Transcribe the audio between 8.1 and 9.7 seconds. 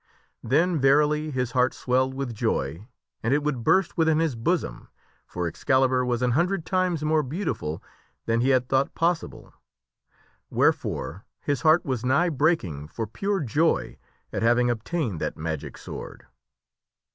than he had thought possible.